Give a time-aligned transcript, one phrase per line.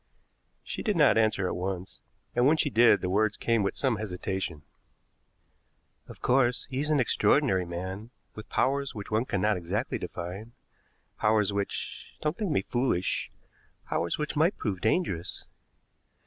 [0.63, 1.99] She did not answer at once,
[2.35, 4.63] and when she did the words came with some hesitation.
[6.07, 10.53] "Of course, he is an extraordinary man, with powers which one cannot exactly define,
[11.19, 13.31] powers which don't think me foolish
[13.89, 15.45] powers which might prove dangerous.